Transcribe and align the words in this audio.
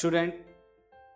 Student 0.00 0.34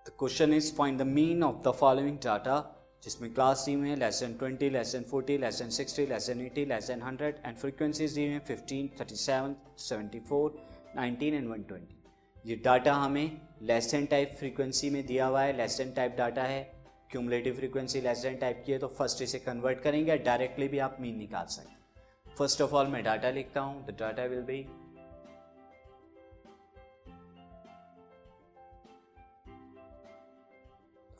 the 0.06 0.10
question 0.18 0.52
is 0.52 0.70
find 0.76 0.98
the 0.98 1.02
mean 1.08 1.42
of 1.42 1.62
the 1.68 1.72
following 1.74 2.16
data 2.24 2.56
जिसमें 3.04 3.32
class 3.34 3.62
दी 3.66 3.74
हुई 3.74 3.88
है 3.88 3.96
less than 3.96 4.34
twenty 4.38 4.68
less than 4.70 5.02
forty 5.10 5.36
less than 5.38 5.68
sixty 5.68 6.06
less than 6.06 6.40
eighty 6.40 6.64
less than 6.64 7.02
hundred 7.02 7.36
and 7.46 7.56
frequencies 7.56 8.14
दी 8.14 8.24
हुई 8.24 8.32
हैं 8.32 8.40
fifteen 8.40 8.90
thirty 9.00 9.16
seven 9.16 9.56
seventy 9.78 10.20
four 10.28 10.60
nineteen 10.96 11.34
and 11.34 11.48
one 11.48 11.62
twenty 11.62 12.50
ये 12.50 12.56
data 12.64 12.94
हमें 12.94 13.40
lesson 13.62 14.06
type 14.06 14.36
frequency 14.38 14.90
में 14.90 15.04
दिया 15.06 15.26
हुआ 15.26 15.42
है 15.42 15.56
लेसन 15.56 15.92
टाइप 15.96 16.16
डाटा 16.18 16.42
है। 16.44 16.62
Cumulative 17.10 17.56
frequency 17.56 18.00
less than 18.00 18.36
type 18.36 18.62
की 18.66 18.72
है 18.72 18.78
तो 18.78 18.88
फ़र्स्ट 19.00 19.22
इसे 19.22 19.38
कन्वर्ट 19.38 19.80
करेंगे 19.80 20.18
डायरेक्टली 20.30 20.68
भी 20.68 20.78
आप 20.78 20.96
मीन 21.00 21.18
निकाल 21.18 21.46
सकते 21.56 22.32
फ़र्स्ट 22.38 22.62
ऑफ़ 22.62 22.74
ऑल 22.74 22.86
मैं 22.86 23.04
डाटा 23.04 23.30
लिखता 23.30 23.60
हूँ 23.60 23.86
the 23.86 23.96
data 24.00 24.24
will 24.24 24.42
be 24.42 24.66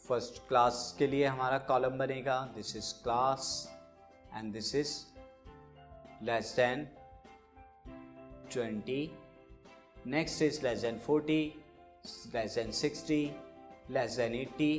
first 0.09 0.39
class 0.49 0.95
के 0.99 1.07
लिए 1.07 1.27
हमारा 1.27 1.59
कॉलम 1.69 1.99
बनेगा। 1.99 2.41
This 2.55 2.75
is 2.77 2.93
class 3.03 3.47
and 4.37 4.53
this 4.53 4.75
is 4.75 4.93
less 6.23 6.55
than 6.57 6.87
twenty 8.53 9.11
next 10.07 10.43
is 10.43 10.63
less 10.63 10.81
than 10.81 10.99
forty 10.99 11.43
less 12.35 12.55
than 12.55 12.71
sixty 12.81 13.25
less 13.91 14.17
than 14.17 14.35
eighty 14.35 14.75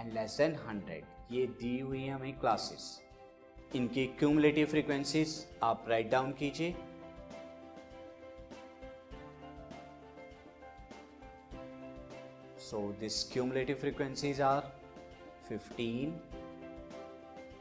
and 0.00 0.12
less 0.14 0.36
than 0.38 0.56
hundred 0.66 1.32
ये 1.32 1.46
दी 1.60 1.78
हुई 1.80 2.02
है 2.02 2.10
हमें 2.10 2.38
classes 2.40 3.00
इनकी 3.76 4.06
क्यूमुलेटिव 4.18 4.66
फ्रीक्वेंसीज 4.66 5.34
आप 5.62 5.84
राइट 5.88 6.10
डाउन 6.10 6.32
कीजिए। 6.32 6.74
So 12.70 12.94
this 13.00 13.24
cumulative 13.24 13.80
frequencies 13.80 14.38
are 14.38 14.62
15, 15.48 16.20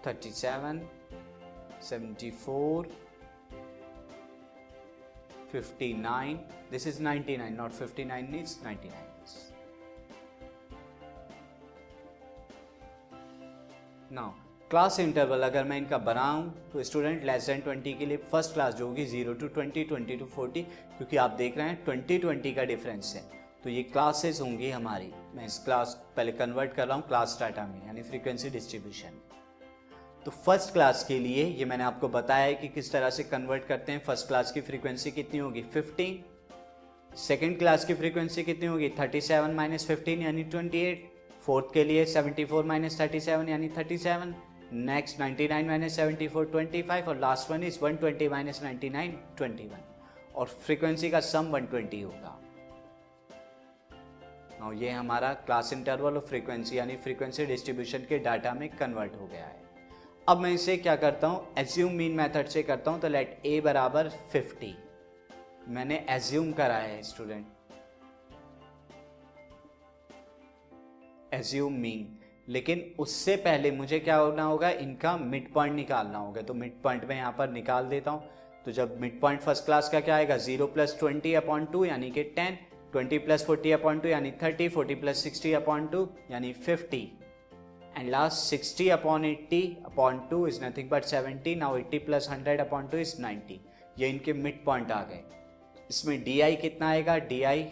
37, 0.04 0.88
74, 1.80 2.86
59. 5.48 6.40
This 6.70 6.86
is 6.86 7.00
99, 7.00 7.58
not 7.58 7.74
59 7.74 8.36
is 8.36 8.58
99. 8.64 8.94
Now 14.12 14.30
class 14.70 15.00
interval 15.00 15.44
अगर 15.44 15.64
मैं 15.64 15.78
इनका 15.78 15.98
बनाऊँ 15.98 16.44
तो 16.74 16.84
स्टूडेंट 16.84 17.24
लेस 17.26 17.46
देन 17.48 17.62
20 17.68 17.98
के 18.00 18.06
लिए 18.06 18.18
फ़र्स्ट 18.32 18.54
क्लास 18.54 18.74
जो 18.76 18.88
होगी 18.88 19.06
0 19.12 19.40
टू 19.40 19.48
20, 19.58 19.90
20 19.92 20.20
टू 20.20 20.30
40 20.38 20.64
क्योंकि 20.98 21.18
आप 21.18 21.32
देख 21.38 21.58
रहे 21.58 21.68
हैं 21.70 21.84
20 21.86 22.24
20 22.26 22.56
का 22.56 22.64
डिफरेंस 22.74 23.14
है 23.16 23.39
तो 23.64 23.70
ये 23.70 23.84
क्लासेस 23.84 24.40
होंगी 24.42 24.70
हमारी। 24.72 25.12
मैं 25.36 25.46
इस 25.46 25.58
क्लास 25.60 25.94
पहले 26.16 26.32
कन्वर्ट 26.34 26.74
कर 26.74 26.88
रहा 26.88 26.96
हूँ 26.98 27.08
क्लास 27.08 27.38
डाटा 27.40 27.66
में, 27.68 27.86
यानी 27.86 28.02
फ्रीक्वेंसी 28.04 28.50
डिस्ट्रीब्यूशन 28.50 29.20
तो 30.26 30.32
फ़र्स्ट 30.46 30.74
क्लास 30.74 31.04
के 31.08 31.18
लिए 31.20 31.46
ये 31.46 31.66
मैंने 31.66 31.84
आपको 31.84 32.08
बताया 32.10 32.46
है 32.46 32.54
कि 32.56 32.68
किस 32.68 32.92
तरह 32.92 33.10
से 33.10 33.24
कन्वर्ट 33.26 33.66
करते 33.66 33.92
हैं। 33.92 34.00
फ़र्स्ट 34.06 34.28
क्लास 34.28 34.52
की 34.52 34.62
फ्रीक्वेंसी 34.62 35.12
कितनी 35.12 35.40
होगी? 35.40 35.62
15 35.76 37.16
सेकेंड 37.18 37.58
क्लास 37.60 37.86
की 37.86 37.94
फ्रीक्वेंसी 37.94 38.44
कितनी 38.44 38.68
होगी? 38.68 38.90
37 38.90 39.28
सेवन 39.28 39.54
माइनस 39.56 39.86
फिफ्टीन 39.88 40.22
यानी 40.22 40.44
28 40.46 40.98
फोर्थ 41.46 41.74
के 41.74 41.84
लिए 41.84 42.06
74 42.06 42.46
फोर 42.46 42.66
माइनस 42.66 43.00
थर्टी 43.02 43.20
सेवन 43.20 43.50
यानी 43.50 43.70
37 43.70 44.34
next 44.74 45.20
99 45.20 45.50
nine 45.50 45.68
minus 45.68 45.96
seventy 45.96 46.28
four 46.28 46.46
twenty 46.46 46.82
five 46.82 47.08
और 47.10 47.20
last 47.20 47.52
one 47.52 47.64
is 47.64 47.80
120 47.80 48.00
twenty 48.00 48.28
minus 48.30 48.62
ninety 48.64 48.90
nine 48.90 49.18
twenty 49.38 49.64
one 49.64 49.84
और 50.36 50.48
फ्रीक्वेंसी 50.66 51.10
का 51.10 51.20
सम 51.20 51.52
120 51.52 52.04
होगा। 52.04 52.38
और 54.60 54.74
ये 54.74 54.90
हमारा 54.90 55.34
क्लास 55.36 55.72
इंटरवल 55.74 56.14
और 56.14 56.26
फ्रीक्वेंसी 56.30 56.78
यानी 56.78 56.96
फ्रीक्वेंसी 56.98 57.46
डिस्ट्रीब्यूशन 57.46 58.06
के 58.10 58.20
डाटा 58.20 58.54
में 58.54 58.68
कन्वर्ट 58.70 59.16
हो 59.16 59.28
गया 59.28 59.46
है। 59.46 59.58
अब 60.28 60.38
मैं 60.38 60.52
इसे 60.52 60.78
क्या 60.78 60.96
करता 60.96 61.28
हूँ? 61.28 61.48
एज्यूम 61.58 61.94
मीन 61.94 62.16
मेथड 62.16 62.48
से 62.48 62.64
करता 62.64 62.92
हूँ 62.92 63.00
तो 63.00 63.08
लेट 63.08 63.42
ए 63.46 63.60
बराबर 63.62 64.10
50 64.34 64.74
मैंने 65.68 66.06
एज्यूम 66.10 66.52
करा 66.52 66.78
है 66.78 67.02
स्टूडेंट 67.04 67.46
एज्यूम 71.34 71.74
मीन 71.74 72.18
लेकिन 72.48 72.84
उससे 73.00 73.36
पहले 73.38 73.72
मुझे 73.72 74.00
क्या 74.00 74.16
होना 74.16 74.44
होगा? 74.44 74.70
इनका 74.70 75.16
मिड 75.18 75.52
पॉइंट 75.54 75.76
निकालना 75.76 76.18
होगा। 76.18 76.42
तो 76.42 76.54
मिड 76.54 76.82
पॉइंट 76.84 77.04
में 77.06 77.16
यहाँ 77.16 77.32
पर 77.38 77.50
निकाल 77.50 77.86
देता 77.86 78.12
हूँ। 78.12 78.30
तो 78.66 78.72
जब 78.72 79.00
मिड 79.02 79.20
पॉइंट 79.22 79.42
फ़र्स्ट 79.42 79.66
क्लास 79.66 79.90
का 79.90 80.00
क्या 80.00 80.16
आएगा? 80.16 80.38
Zero 80.38 80.68
plus 80.68 80.96
twenty 81.00 81.34
upon 81.34 81.66
two 81.66 81.84
यानी 81.86 82.10
कि 82.12 82.24
ten 82.36 82.58
twenty 82.92 83.18
plus 83.18 83.46
forty 83.46 83.72
upon 83.72 84.00
two, 84.00 84.08
यानी 84.10 84.32
thirty, 84.44 84.68
forty 84.70 84.96
plus 84.96 85.24
sixty 85.24 85.54
upon 85.54 85.88
two, 85.88 86.08
यानी 86.32 86.54
fifty. 86.54 87.02
And 87.98 88.10
last 88.10 88.38
sixty 88.40 88.88
upon 88.90 89.26
eighty 89.26 89.62
upon 89.86 90.20
two 90.30 90.46
is 90.48 90.64
nothing 90.64 90.90
but 90.90 91.04
seventy 91.04 91.56
now 91.56 91.78
eighty 91.78 91.98
plus 92.00 92.30
hundred 92.30 92.60
upon 92.60 92.88
two 92.88 92.98
is 92.98 93.16
ninety 93.22 93.60
ये 94.00 94.10
इनके 94.10 94.34
mid 94.34 94.64
point 94.66 94.92
आ 94.92 95.02
गए. 95.04 95.24
इसमें 95.90 96.24
D 96.24 96.40
I 96.42 96.56
कितना 96.56 96.90
आएगा? 96.90 97.18
D 97.20 97.42
I, 97.44 97.66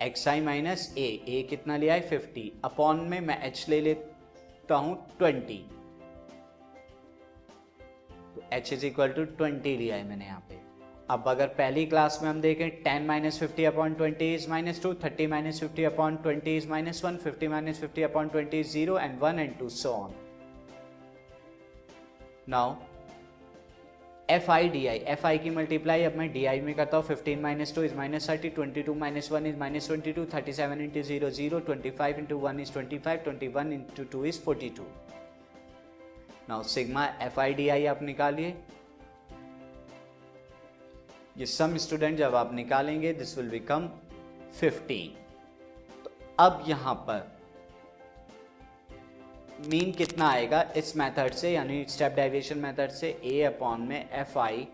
X 0.00 0.28
I 0.28 0.40
minus 0.40 0.92
A 0.98 1.06
A 1.28 1.42
कितना 1.50 1.76
लिया 1.76 1.94
है? 1.94 2.08
Fifty. 2.08 2.52
Upon 2.64 3.00
में 3.08 3.20
मैं 3.20 3.40
एच 3.46 3.64
ले 3.68 3.80
लेता 3.80 4.74
हूँ 4.74 4.96
ट्वेंटी. 5.18 5.58
तो 8.34 8.42
H 8.52 8.72
is 8.72 8.86
equal 8.86 9.12
to 9.12 9.24
twenty 9.24 9.76
लिया 9.76 9.96
है 9.96 10.08
मैंने 10.08 10.24
यहाँ 10.24 10.46
पे. 10.48 10.67
अब 11.10 11.24
अगर 11.28 11.46
पहली 11.58 11.84
क्लास 11.86 12.18
में 12.22 12.28
हम 12.28 12.40
देखें 12.40 12.68
ten 12.82 13.06
minus 13.06 13.38
fifty 13.38 13.64
upon 13.64 13.94
twenty 13.94 14.34
is 14.34 14.48
minus 14.50 14.82
two 14.82 14.92
thirty 15.04 15.26
minus 15.26 15.60
fifty 15.60 15.84
upon 15.84 16.16
twenty 16.16 16.56
is 16.56 16.68
minus 16.68 17.04
one 17.04 17.16
fifty 17.16 17.48
minus 17.48 17.80
fifty 17.80 18.02
upon 18.02 18.28
twenty 18.28 18.60
is 18.60 18.68
zero 18.72 18.98
and 18.98 19.18
one 19.20 19.38
and 19.38 19.58
two 19.58 19.68
so 19.70 19.92
on 19.92 20.14
now 22.48 22.74
F 24.28 24.50
I 24.50 24.68
D 24.68 24.86
I 24.86 24.98
F 25.08 25.26
I 25.26 25.38
की 25.38 25.50
multiply 25.50 26.02
अब 26.04 26.16
मैं 26.16 26.30
D 26.32 26.44
I 26.44 26.60
में 26.60 26.74
करता 26.74 26.96
हूँ 26.96 27.04
fifteen 27.04 27.40
minus 27.42 27.74
two 27.74 27.82
is 27.82 27.94
minus 27.96 28.28
thirty 28.28 28.48
twenty 28.50 28.82
two 28.82 28.94
minus 28.96 29.30
one 29.32 29.46
is 29.46 29.56
minus 29.56 29.86
twenty 29.86 30.12
two 30.12 30.24
thirty 30.34 30.52
seven 30.52 30.80
into 30.80 31.02
zero 31.02 31.30
zero 31.32 31.60
twenty 31.60 31.90
five 31.98 32.18
into 32.18 32.38
one 32.38 32.60
is 32.60 32.72
twenty 32.72 32.98
five 32.98 33.20
twenty 33.20 33.48
one 33.50 33.72
into 33.72 34.04
two 34.12 34.24
is 34.24 34.40
forty 34.40 34.68
two 34.70 34.86
now 36.48 36.62
sigma 36.68 37.06
F 37.22 37.40
I 37.40 37.54
D 37.54 37.68
I 37.68 37.86
आप 37.86 38.02
निकालिए 38.02 38.54
ये 41.38 41.46
सम 41.46 41.76
student 41.76 42.16
जब 42.18 42.34
आप 42.34 42.52
निकालेंगे 42.54 43.12
this 43.12 43.36
will 43.38 43.48
become 43.50 43.88
15 44.60 45.02
तो 46.04 46.10
अब 46.38 46.64
यहाँ 46.68 46.94
पर 47.08 47.20
मीन 49.70 49.92
कितना 49.92 50.28
आएगा? 50.28 50.62
इस 50.76 50.96
मेथड 50.96 51.32
से, 51.32 51.50
यानी 51.50 51.84
स्टेप 51.88 52.12
डाइवेशन 52.12 52.58
मेथड 52.58 52.90
से 52.90 53.10
ए 53.24 53.40
अपॉन 53.42 53.80
में 53.80 54.10
F 54.12 54.38
I 54.38 54.66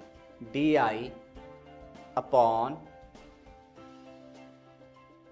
D 0.52 0.74
I 0.76 1.10
upon 2.16 2.78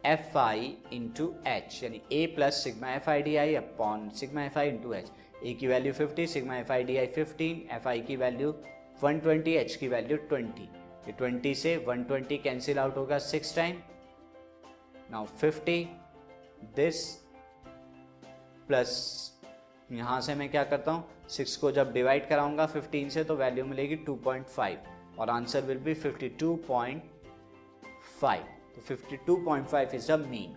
F 0.05 0.39
I 0.39 0.73
into 0.93 1.33
H 1.47 1.81
यानी 1.83 2.03
A 2.13 2.25
plus 2.37 2.63
sigma 2.65 2.93
F 2.95 3.11
I 3.11 3.23
D 3.23 3.37
I 3.37 3.55
upon 3.55 4.09
sigma 4.21 4.45
F 4.45 4.59
I 4.59 4.69
into 4.69 4.93
H 4.93 5.11
A 5.45 5.55
की 5.61 5.67
value 5.67 5.93
50 5.95 6.27
sigma 6.27 6.57
F 6.57 6.73
I 6.73 6.85
D 6.85 6.97
I 6.97 7.07
fifteen 7.15 7.67
F 7.77 7.89
I 7.89 8.01
की 8.03 8.17
value 8.17 8.55
120 9.05 9.57
H 9.57 9.77
की 9.77 9.89
value 9.89 10.19
20 10.33 10.82
ये 11.09 11.41
20 11.43 11.55
से 11.55 11.85
120 11.89 12.43
cancel 12.43 12.79
out 12.79 12.97
होगा 12.97 13.19
six 13.19 13.57
time 13.57 13.77
now 15.11 15.27
50 15.45 15.85
this 16.77 17.15
plus 18.69 18.93
यहाँ 19.93 20.21
से 20.21 20.35
मैं 20.35 20.51
क्या 20.51 20.65
करता 20.65 20.93
हूँ? 20.93 21.29
सिक्स 21.29 21.57
को 21.57 21.73
जब 21.73 21.93
डिवाइड 21.93 22.29
कराऊँगा 22.29 22.73
15 22.73 23.11
से 23.11 23.25
तो 23.25 23.37
वैल्यू 23.37 23.65
मिलेगी 23.65 23.97
2.5 24.09 24.77
और 25.19 25.31
आंसर 25.31 25.61
विल 25.61 25.79
बी 25.79 25.95
52.5 25.95 27.01
तो 28.77 28.95
52.5 28.95 29.95
is 29.95 30.13
the 30.13 30.27
mean 30.31 30.57